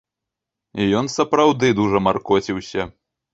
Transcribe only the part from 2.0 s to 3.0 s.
маркоціўся.